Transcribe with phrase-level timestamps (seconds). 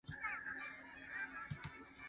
[0.09, 0.15] 腥